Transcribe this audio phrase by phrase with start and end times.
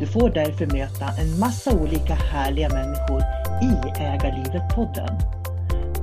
[0.00, 3.22] Du får därför möta en massa olika härliga människor
[3.62, 3.72] i
[4.02, 5.18] Ägarlivet podden.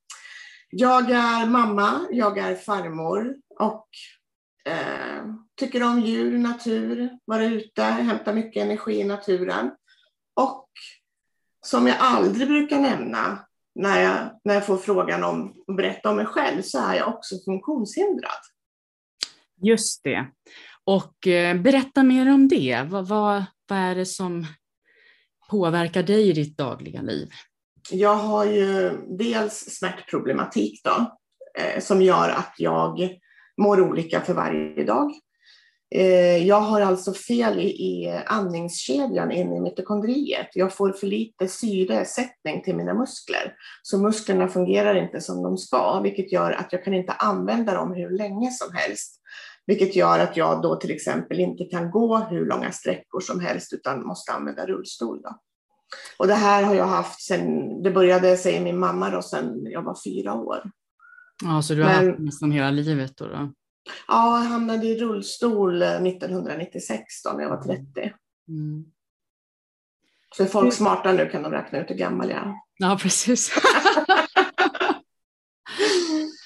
[0.71, 3.89] Jag är mamma, jag är farmor och
[4.65, 5.25] eh,
[5.61, 9.71] tycker om djur, natur, vara ute, hämta mycket energi i naturen.
[10.37, 10.69] Och
[11.67, 13.39] som jag aldrig brukar nämna
[13.75, 17.09] när jag, när jag får frågan om att berätta om mig själv så är jag
[17.09, 18.41] också funktionshindrad.
[19.63, 20.27] Just det.
[20.85, 22.83] Och eh, berätta mer om det.
[22.91, 24.47] Vad, vad, vad är det som
[25.51, 27.31] påverkar dig i ditt dagliga liv?
[27.91, 31.19] Jag har ju dels smärtproblematik då,
[31.61, 33.19] eh, som gör att jag
[33.63, 35.13] mår olika för varje dag.
[35.95, 40.49] Eh, jag har alltså fel i andningskedjan inne i mitokondriet.
[40.55, 43.55] Jag får för lite syresättning till mina muskler.
[43.83, 47.95] Så musklerna fungerar inte som de ska, vilket gör att jag kan inte använda dem
[47.95, 49.21] hur länge som helst.
[49.67, 53.73] Vilket gör att jag då till exempel inte kan gå hur långa sträckor som helst
[53.73, 55.23] utan måste använda rullstol.
[55.23, 55.39] Då.
[56.17, 59.83] Och det här har jag haft sedan, det började säger min mamma då, sedan jag
[59.83, 60.71] var fyra år.
[61.45, 63.27] Ja, så du har Men, haft nästan hela livet då?
[63.27, 63.53] då?
[64.09, 68.13] Ja, jag hamnade i rullstol 1996 då, när jag var 30.
[68.49, 68.85] Mm.
[70.37, 72.55] Så är folk smarta nu kan de räkna ut hur gammal jag är.
[72.79, 73.53] Ja, precis.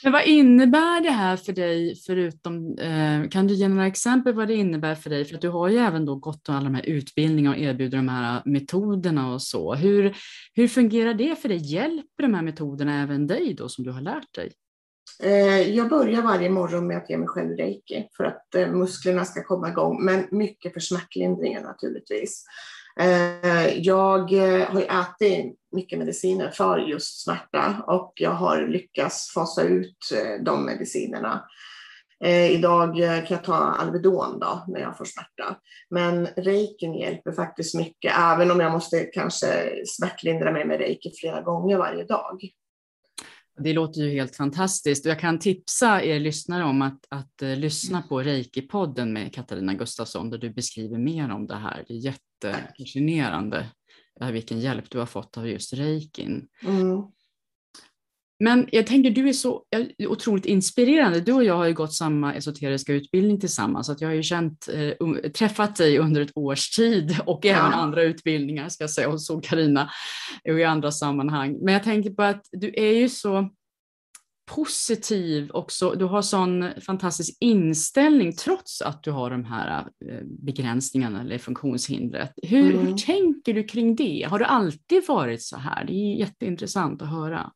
[0.03, 4.49] Men vad innebär det här för dig, förutom, eh, kan du ge några exempel vad
[4.49, 5.25] det innebär för dig?
[5.25, 8.09] För att du har ju även då gått alla de här utbildningarna och erbjuder de
[8.09, 9.75] här metoderna och så.
[9.75, 10.17] Hur,
[10.55, 11.73] hur fungerar det för dig?
[11.73, 14.53] Hjälper de här metoderna även dig då som du har lärt dig?
[15.23, 19.25] Eh, jag börjar varje morgon med att ge mig själv reiki för att eh, musklerna
[19.25, 22.45] ska komma igång, men mycket för smärtlindringen naturligtvis.
[23.01, 24.33] Eh, jag
[24.69, 29.99] har ätit mycket mediciner för just smärta och jag har lyckats fasa ut
[30.41, 31.45] de medicinerna.
[32.51, 35.57] Idag kan jag ta Alvedon då, när jag får smärta.
[35.91, 41.43] Men reikin hjälper faktiskt mycket, även om jag måste kanske smärtlindra mig med reiki flera
[41.43, 42.41] gånger varje dag.
[43.59, 47.57] Det låter ju helt fantastiskt och jag kan tipsa er lyssnare om att, att uh,
[47.57, 51.85] lyssna på Reiki-podden med Katarina Gustafsson där du beskriver mer om det här.
[51.89, 53.67] Det är jättefascinerande
[54.21, 56.49] eh, vilken hjälp du har fått av just reikin.
[56.65, 57.03] Mm.
[58.39, 59.63] Men jag tänker, du är så
[60.09, 61.21] otroligt inspirerande.
[61.21, 64.23] Du och jag har ju gått samma esoteriska utbildning tillsammans, så att jag har ju
[64.23, 67.51] känt, äh, träffat dig under ett års tid och ja.
[67.51, 69.91] även andra utbildningar ska jag säga, och så Karina
[70.49, 71.59] och i andra sammanhang.
[71.63, 73.51] Men jag tänker på att du är ju så
[74.51, 75.91] positiv också.
[75.91, 82.33] Du har sån fantastisk inställning trots att du har de här eh, begränsningarna eller funktionshindret.
[82.43, 82.87] Hur, mm.
[82.87, 84.27] hur tänker du kring det?
[84.31, 85.85] Har du alltid varit så här?
[85.85, 87.53] Det är jätteintressant att höra.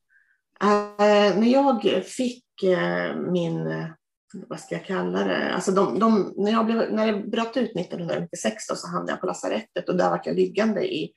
[0.62, 3.86] Eh, när jag fick eh, min, eh,
[4.48, 7.76] vad ska jag kalla det, alltså de, de, när, jag blev, när det bröt ut
[7.76, 11.12] 1996 då, så hamnade jag på lasarettet och där var jag liggande i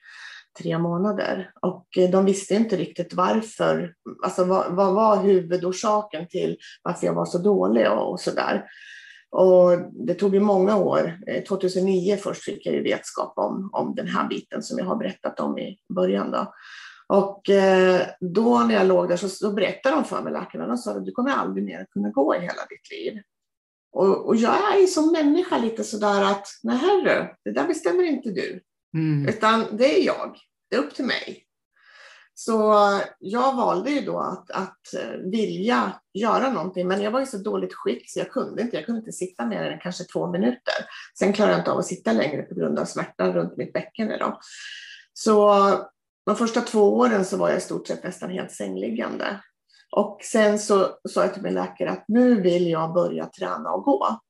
[0.58, 1.50] tre månader.
[1.62, 3.94] Och de visste inte riktigt varför,
[4.24, 8.64] alltså vad, vad var huvudorsaken till varför jag var så dålig och, och så där.
[9.30, 11.18] Och det tog ju många år.
[11.48, 15.40] 2009 först fick jag ju vetskap om, om den här biten som jag har berättat
[15.40, 16.30] om i början.
[16.30, 16.54] Då.
[17.14, 20.78] Och eh, då när jag låg där så, så berättade de för mig, läkarna, de
[20.78, 23.22] sa att du kommer aldrig mer kunna gå i hela ditt liv.
[23.92, 28.30] Och, och jag är som människa lite sådär att, nej herre, det där bestämmer inte
[28.30, 28.60] du.
[28.96, 29.28] Mm.
[29.28, 30.38] Utan det är jag,
[30.70, 31.44] det är upp till mig.
[32.34, 32.74] Så
[33.18, 37.38] jag valde ju då att, att eh, vilja göra någonting, men jag var i så
[37.38, 38.76] dåligt skick så jag kunde inte.
[38.76, 40.74] Jag kunde inte sitta mer än kanske två minuter.
[41.18, 44.08] Sen klarade jag inte av att sitta längre på grund av smärtan runt mitt bäcken.
[44.08, 44.38] Då.
[45.12, 45.50] Så
[46.26, 49.40] de första två åren så var jag i stort sett nästan helt sängliggande.
[49.96, 53.84] Och sen så sa jag till min läkare att nu vill jag börja träna och
[53.84, 54.20] gå.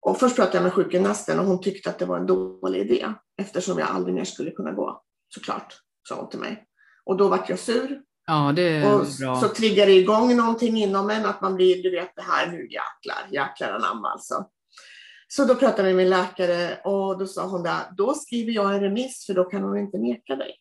[0.00, 3.06] Och först pratade jag med sjukgymnasten och hon tyckte att det var en dålig idé
[3.36, 5.02] eftersom jag aldrig mer skulle kunna gå.
[5.28, 5.74] Såklart,
[6.08, 6.66] sa hon till mig.
[7.04, 8.02] Och då vart jag sur.
[8.26, 9.40] Ja, det är och bra.
[9.40, 12.62] så triggar det igång någonting inom en, att man blir, du vet det här, nu
[12.62, 14.46] jäklar, jäklar anamma alltså.
[15.32, 18.74] Så då pratade jag med min läkare och då sa hon där, då skriver jag
[18.74, 20.54] en remiss för då kan hon inte neka dig.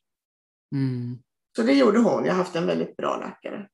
[0.75, 1.18] Mm.
[1.56, 2.25] Så det gjorde hon.
[2.25, 3.68] Jag har haft en väldigt bra läkare.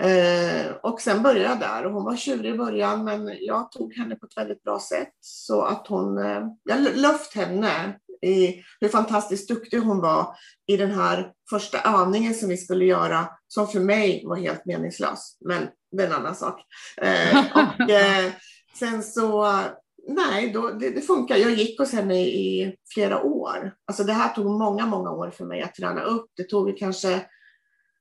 [0.00, 3.94] Eh, och sen började jag där och hon var tjurig i början men jag tog
[3.94, 8.88] henne på ett väldigt bra sätt så att hon, eh, jag löft henne i hur
[8.88, 13.80] fantastiskt duktig hon var i den här första övningen som vi skulle göra som för
[13.80, 15.36] mig var helt meningslös.
[15.40, 16.60] Men det är en annan sak.
[16.96, 18.32] Eh, och, eh,
[18.78, 19.60] sen så
[20.08, 21.36] nej, då, det, det, funkar.
[21.36, 23.74] Jag gick hos henne i, flera år.
[23.84, 26.30] Alltså det här tog många, många år för mig att träna upp.
[26.36, 27.26] Det tog kanske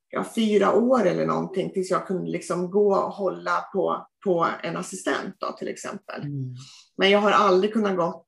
[0.10, 4.78] ja, fyra år eller någonting tills jag kunde liksom gå och hålla på, på en
[4.78, 6.22] assistent då, till exempel.
[6.22, 6.56] Mm.
[6.98, 8.28] Men jag har aldrig kunnat gått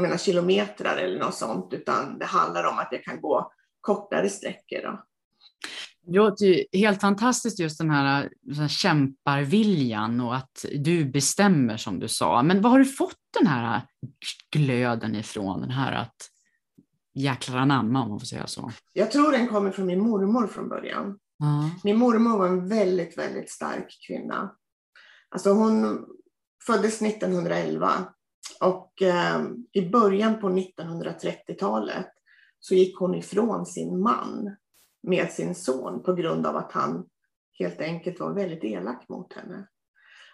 [0.00, 4.82] mina kilometrar eller något sånt, utan det handlar om att jag kan gå kortare sträckor.
[4.82, 5.04] Då.
[6.08, 11.98] Det låter helt fantastiskt just den här, den här kämparviljan och att du bestämmer som
[11.98, 12.42] du sa.
[12.42, 13.82] Men var har du fått den här
[14.52, 15.60] glöden ifrån?
[15.60, 16.16] Den här att
[17.14, 18.72] jäklar anamma om man får säga så.
[18.92, 21.04] Jag tror den kommer från min mormor från början.
[21.42, 21.70] Mm.
[21.84, 24.54] Min mormor var en väldigt, väldigt stark kvinna.
[25.28, 26.04] Alltså hon
[26.66, 27.90] föddes 1911
[28.60, 32.08] och eh, i början på 1930-talet
[32.60, 34.56] så gick hon ifrån sin man
[35.02, 37.04] med sin son på grund av att han
[37.58, 39.68] helt enkelt var väldigt elak mot henne.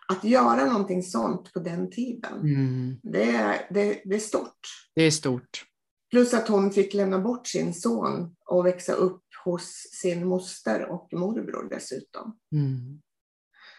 [0.08, 3.00] Att göra någonting sånt på den tiden, mm.
[3.02, 4.58] det, det, det är stort.
[4.94, 5.64] Det är stort.
[6.10, 11.08] Plus att hon fick lämna bort sin son och växa upp hos sin moster och
[11.12, 12.38] morbror dessutom.
[12.52, 13.00] Mm.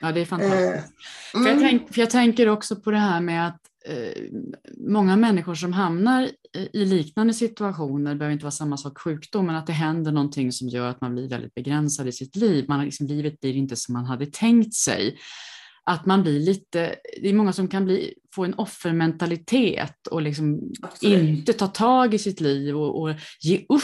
[0.01, 0.94] Ja, det är fantastiskt.
[1.34, 1.60] Eh, för, jag mm.
[1.60, 3.75] tänk, för jag tänker också på det här med att eh,
[4.77, 6.30] många människor som hamnar
[6.74, 10.51] i liknande situationer, det behöver inte vara samma sak sjukdom, men att det händer någonting
[10.51, 12.65] som gör att man blir väldigt begränsad i sitt liv.
[12.68, 15.18] Man, liksom, livet blir inte som man hade tänkt sig.
[15.84, 20.72] Att man blir lite, det är många som kan bli, få en offermentalitet och liksom
[21.01, 23.84] inte ta tag i sitt liv och, och ge upp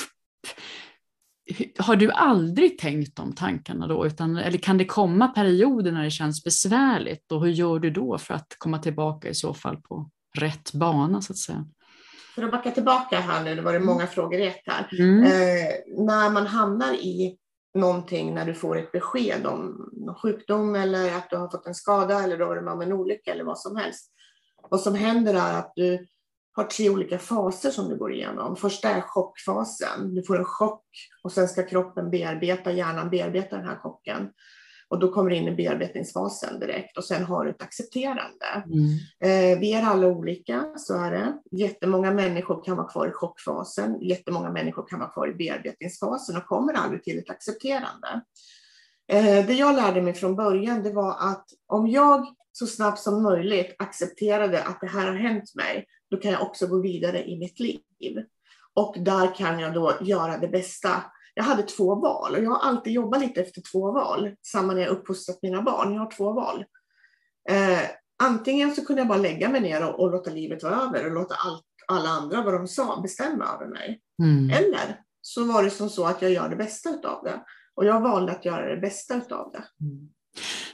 [1.79, 4.05] har du aldrig tänkt de tankarna då?
[4.05, 7.31] Utan, eller kan det komma perioder när det känns besvärligt?
[7.31, 11.21] Och hur gör du då för att komma tillbaka i så fall på rätt bana
[11.21, 11.65] så att säga?
[12.35, 14.89] För att backa tillbaka här nu, det var det många frågor i ett här.
[14.99, 15.23] Mm.
[15.23, 17.37] Eh, när man hamnar i
[17.73, 21.75] någonting, när du får ett besked om någon sjukdom eller att du har fått en
[21.75, 24.11] skada eller du har varit med om en olycka eller vad som helst.
[24.69, 26.07] Vad som händer är att du
[26.53, 28.55] har tre olika faser som du går igenom.
[28.55, 30.15] Första är chockfasen.
[30.15, 30.85] Du får en chock
[31.23, 34.29] och sen ska kroppen bearbeta, hjärnan bearbeta den här chocken.
[34.87, 38.63] Och då kommer du in i bearbetningsfasen direkt och sen har du ett accepterande.
[38.65, 39.53] Mm.
[39.53, 41.33] Eh, vi är alla olika, så är det.
[41.51, 46.45] Jättemånga människor kan vara kvar i chockfasen, jättemånga människor kan vara kvar i bearbetningsfasen och
[46.45, 48.21] kommer aldrig till ett accepterande.
[49.11, 53.23] Eh, det jag lärde mig från början, det var att om jag så snabbt som
[53.23, 57.39] möjligt accepterade att det här har hänt mig, då kan jag också gå vidare i
[57.39, 58.25] mitt liv.
[58.73, 61.03] Och där kan jag då göra det bästa.
[61.33, 64.35] Jag hade två val och jag har alltid jobbat lite efter två val.
[64.41, 65.93] Samma när jag uppfostrat mina barn.
[65.93, 66.65] Jag har två val.
[67.49, 67.79] Eh,
[68.23, 71.11] antingen så kunde jag bara lägga mig ner och, och låta livet vara över och
[71.11, 74.01] låta allt, alla andra, vad de sa, bestämma över mig.
[74.23, 74.49] Mm.
[74.49, 77.43] Eller så var det som så att jag gör det bästa av det.
[77.75, 79.63] Och jag valde att göra det bästa av det.
[79.85, 80.09] Mm.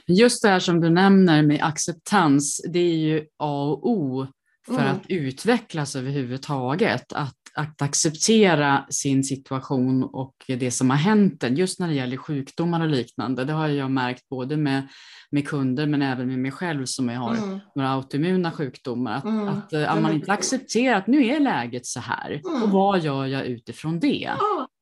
[0.06, 4.26] Just det här som du nämner med acceptans, det är ju A och O
[4.66, 4.86] för Mm.
[4.86, 7.12] att utvecklas överhuvudtaget.
[7.12, 12.16] Att, att acceptera sin situation och det som har hänt en, just när det gäller
[12.16, 13.44] sjukdomar och liknande.
[13.44, 14.88] Det har jag märkt både med,
[15.30, 17.58] med kunder men även med mig själv som jag har Mm.
[17.74, 19.16] några autoimmuna sjukdomar.
[19.16, 19.48] Att, Mm.
[19.48, 22.62] att, eh, att man inte accepterar att nu är läget så här Mm.
[22.62, 24.30] och vad gör jag utifrån det?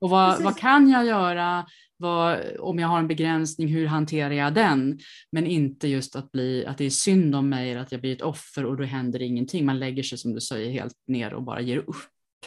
[0.00, 1.66] Och vad, vad kan jag göra?
[1.98, 4.98] Vad, om jag har en begränsning, hur hanterar jag den?
[5.32, 8.12] Men inte just att, bli, att det är synd om mig eller att jag blir
[8.12, 9.66] ett offer och då händer ingenting.
[9.66, 11.96] Man lägger sig som du säger helt ner och bara ger upp.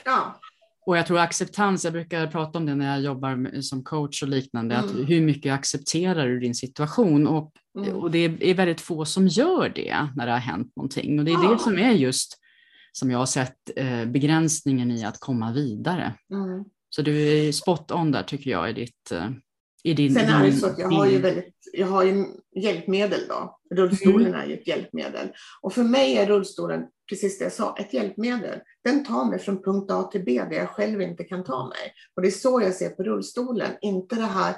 [0.06, 0.40] ja,
[0.86, 4.24] Och jag tror acceptans, jag brukar prata om det när jag jobbar med, som coach
[4.24, 4.86] och liknande, Mm.
[4.90, 7.28] att hur mycket accepterar du din situation?
[7.28, 7.96] Och, Mm.
[7.96, 11.20] och det är väldigt få som gör det när det har hänt någonting.
[11.20, 11.54] Och det är Ja.
[11.54, 12.38] det som är just,
[12.92, 16.14] som jag har sett, eh, begränsningen i att komma vidare.
[16.32, 16.64] mm.
[16.90, 19.12] Så du är spot on där tycker jag i ditt...
[19.12, 19.30] eh,
[19.84, 23.20] I din, Sen är det så att jag har ju väldigt, jag har ju hjälpmedel
[23.30, 23.60] då.
[23.76, 25.28] Rullstolen är ju ett hjälpmedel.
[25.62, 28.60] Och för mig är rullstolen, precis det jag sa, ett hjälpmedel.
[28.84, 31.94] Den tar mig från punkt A till B där jag själv inte kan ta mig.
[32.16, 34.56] Och det är så jag ser på rullstolen, inte det här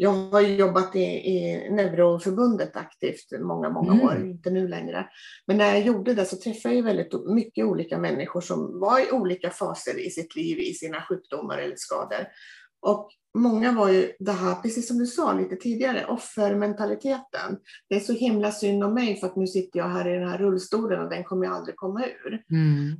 [0.00, 4.04] jag har jobbat i, i Neuroförbundet aktivt många, många Mm.
[4.06, 5.08] år, inte nu längre.
[5.46, 9.12] Men när jag gjorde det så träffade jag väldigt mycket olika människor som var i
[9.12, 12.26] olika faser i sitt liv, i sina sjukdomar eller skador.
[12.80, 17.58] Och många var ju det här, precis som du sa lite tidigare, offermentaliteten.
[17.88, 20.28] Det är så himla synd om mig för att nu sitter jag här i den
[20.28, 22.42] här rullstolen och den kommer jag aldrig komma ur.
[22.50, 22.96] Mm.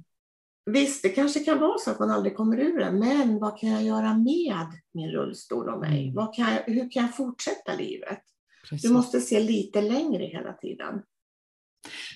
[0.72, 3.68] Visst, det kanske kan vara så att man aldrig kommer ur den, men vad kan
[3.70, 6.02] jag göra med min rullstol och mig?
[6.02, 6.14] Mm.
[6.14, 8.18] Vad kan jag, hur kan jag fortsätta livet?
[8.68, 8.88] Precis.
[8.88, 11.02] Du måste se lite längre hela tiden.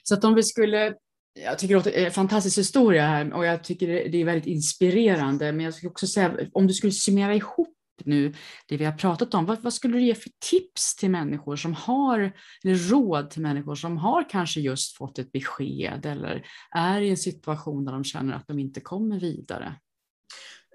[0.02, 0.94] Så att om vi skulle,
[1.40, 5.52] jag tycker det är en fantastisk historia här och jag tycker det är väldigt inspirerande,
[5.52, 8.34] men jag skulle också säga om du skulle summera ihop nu
[8.68, 11.74] det vi har pratat om, vad, vad skulle du ge för tips till människor som
[11.74, 12.32] har,
[12.64, 17.16] eller råd till människor som har kanske just fått ett besked eller är i en
[17.16, 19.74] situation där de känner att de inte kommer vidare?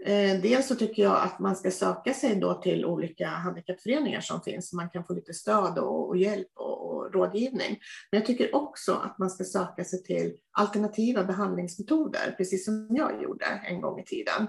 [0.06, 4.42] Eh, dels så tycker jag att man ska söka sig då till olika handikappföreningar som
[4.42, 7.80] finns, så man kan få lite stöd och, och hjälp och, och rådgivning.
[8.12, 13.24] Men jag tycker också att man ska söka sig till alternativa behandlingsmetoder, precis som jag
[13.24, 14.48] gjorde en gång i tiden.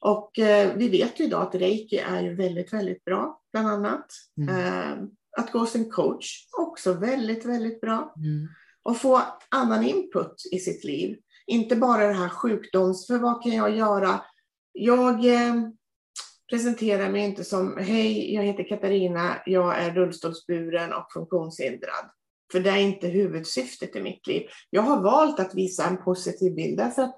[0.00, 4.06] Och eh, vi vet ju idag att reiki är väldigt, väldigt bra, bland annat.
[4.38, 4.48] Mm.
[4.48, 8.14] Eh, att gå hos en coach, också väldigt, väldigt bra.
[8.16, 8.48] Mm.
[8.82, 11.18] Och få annan input i sitt liv.
[11.46, 14.20] Inte bara det här sjukdoms, för vad kan jag göra?
[14.72, 15.54] Jag eh,
[16.50, 22.10] presenterar mig inte som, hej, jag heter Katarina, jag är rullstolsburen och funktionshindrad.
[22.52, 24.42] För det är inte huvudsyftet i mitt liv.
[24.70, 27.16] Jag har valt att visa en positiv bild därför att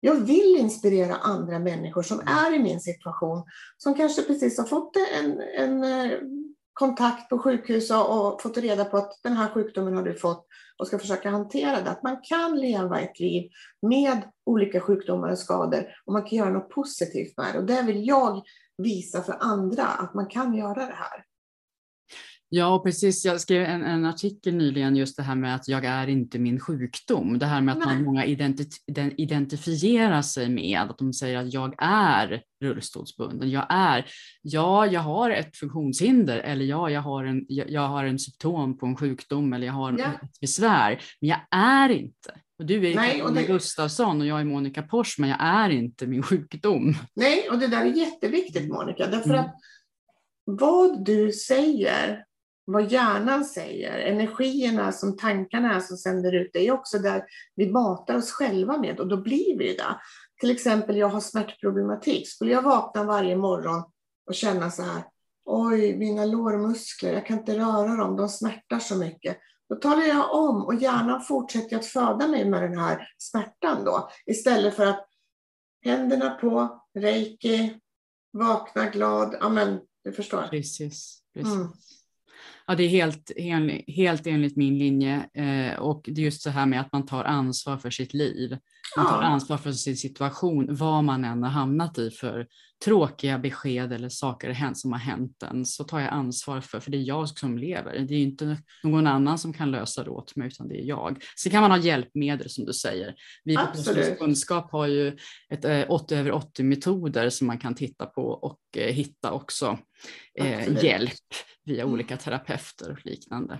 [0.00, 3.42] jag vill inspirera andra människor som är i min situation,
[3.76, 6.18] som kanske precis har fått en, en eh,
[6.72, 10.46] kontakt på sjukhus och, och fått reda på att den här sjukdomen har du fått
[10.78, 11.90] och ska försöka hantera det.
[11.90, 13.50] Att man kan leva ett liv
[13.82, 17.58] med olika sjukdomar och skador och man kan göra något positivt med det.
[17.58, 18.42] Och det vill jag
[18.78, 21.24] visa för andra, att man kan göra det här.
[22.52, 23.24] Ja, precis.
[23.24, 26.60] Jag skrev en, en, artikel nyligen just det här med att jag är inte min
[26.60, 27.38] sjukdom.
[27.38, 28.64] Det här med att man, många identi
[29.16, 33.50] identifierar sig med att de säger att jag är rullstolsbunden.
[33.50, 34.06] Jag är,
[34.42, 38.78] ja, jag har ett funktionshinder eller ja, jag har en, jag, jag har en symptom
[38.78, 40.04] på en sjukdom eller jag har ja.
[40.22, 42.34] ett besvär, men jag är inte.
[42.58, 43.42] Och du är Nej, och det...
[43.42, 46.94] Gustafsson och jag är Monica Pors, men jag är inte min sjukdom.
[47.14, 49.40] Nej, och det där är jätteviktigt Monica, därför mm.
[49.40, 49.54] att
[50.44, 52.24] vad du säger
[52.64, 57.24] vad hjärnan säger, energierna som tankarna är som sänder ut, det är också där
[57.56, 59.96] vi matar oss själva med och då blir vi det.
[60.40, 62.28] Till exempel, jag har smärtproblematik.
[62.28, 63.82] Skulle jag vakna varje morgon
[64.26, 65.02] och känna så här,
[65.44, 69.38] oj, mina lårmuskler, jag kan inte röra dem, de smärtar så mycket.
[69.68, 74.10] Då talar jag om och hjärnan fortsätter att föda mig med den här smärtan då,
[74.26, 75.06] istället för att
[75.84, 77.80] händerna på, reiki,
[78.32, 80.42] vakna glad, ja men du förstår.
[80.50, 81.54] Precis, precis.
[81.54, 81.68] Mm.
[82.70, 83.30] Ja, det är helt,
[83.86, 87.24] helt enligt min linje eh, och det är just så här med att man tar
[87.24, 88.56] ansvar för sitt liv.
[88.96, 92.46] Man tar ansvar för sin situation, vad man än har hamnat i för
[92.84, 96.96] tråkiga besked eller saker som har hänt en, så tar jag ansvar för, för det
[96.96, 97.98] är jag som lever.
[97.98, 101.22] Det är inte någon annan som kan lösa det åt mig, utan det är jag.
[101.36, 103.14] Sen kan man ha hjälpmedel som du säger.
[103.44, 105.16] Vi på Kosmos kunskap har ju
[105.52, 109.78] ett 80 eh, över 80 metoder som man kan titta på och eh, hitta också
[110.38, 111.12] eh, hjälp
[111.70, 111.94] via mm.
[111.94, 113.58] olika terapeuter och liknande.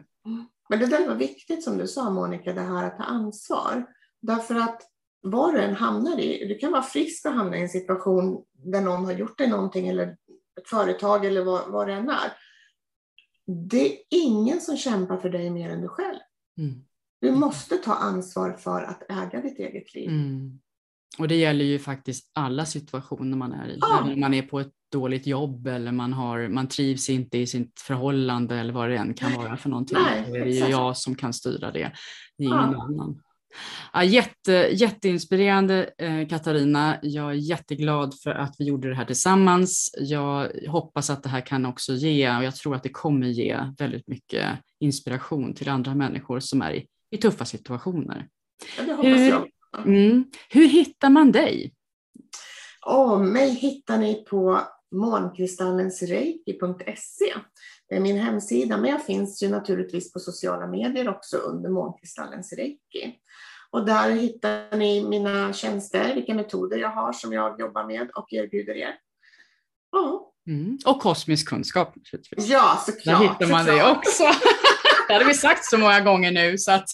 [0.68, 3.86] Men det där var viktigt som du sa Monica, det här att ta ansvar.
[4.22, 4.82] Därför att
[5.22, 8.80] vad du än hamnar i, du kan vara frisk och hamna i en situation där
[8.80, 10.16] någon har gjort dig någonting eller
[10.60, 12.32] ett företag eller vad, vad det än är.
[13.70, 16.18] Det är ingen som kämpar för dig mer än du själv.
[16.58, 16.84] Mm.
[17.20, 20.10] Du måste ta ansvar för att äga ditt eget liv.
[20.10, 20.60] Mm.
[21.18, 23.78] Och det gäller ju faktiskt alla situationer man är i.
[23.80, 24.00] Ja.
[24.00, 27.46] Även om man är på ett dåligt jobb eller man, har, man trivs inte i
[27.46, 29.98] sitt förhållande eller vad det än kan vara för någonting.
[30.02, 31.92] Nej, det är ju jag som kan styra det.
[32.38, 32.82] Det är ingen ja.
[32.82, 33.20] annan.
[33.92, 36.98] Ja, jätte, jätteinspirerande eh, Katarina.
[37.02, 39.94] Jag är jätteglad för att vi gjorde det här tillsammans.
[39.98, 43.58] Jag hoppas att det här kan också ge, och jag tror att det kommer ge
[43.78, 44.48] väldigt mycket
[44.80, 48.28] inspiration till andra människor som är i, i tuffa situationer.
[48.78, 49.50] Ja, det hoppas hur.
[49.86, 51.72] Mm, hur hittar man dig?
[52.86, 57.34] Oh, mig hittar ni på månkristallensreiki.se.
[57.88, 62.52] Det är min hemsida, men jag finns ju naturligtvis på sociala medier också under Månkristallens
[62.52, 63.14] Reiki.
[63.70, 68.32] Och där hittar ni mina tjänster, vilka metoder jag har som jag jobbar med och
[68.32, 68.94] erbjuder er.
[69.92, 70.26] Ja.
[70.46, 70.78] Mm.
[70.86, 72.48] Och kosmisk kunskap naturligtvis.
[72.48, 73.20] Ja, såklart.
[73.20, 73.78] Där hittar man såklart.
[73.84, 74.24] det också.
[75.08, 76.88] det hade vi sagt så många gånger nu, så att,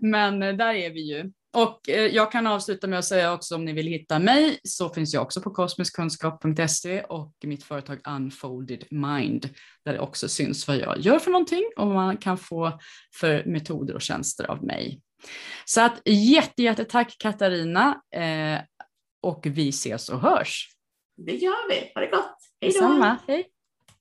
[0.00, 1.32] men där är vi ju.
[1.54, 4.88] Och eh, jag kan avsluta med att säga också om ni vill hitta mig så
[4.88, 9.48] finns jag också på kosmiskkunskap.se och mitt företag Unfolded Mind
[9.84, 12.78] där det också syns vad jag gör för någonting och vad man kan få
[13.14, 15.00] för metoder och tjänster av mig.
[15.64, 18.60] Så att jätte, jätte tack Katarina eh,
[19.22, 20.68] och vi ses och hörs.
[21.16, 21.92] Det gör vi.
[21.94, 22.36] Ha det gott.
[22.60, 23.16] Hej då.
[23.26, 23.46] Hej.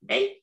[0.09, 0.42] Hej.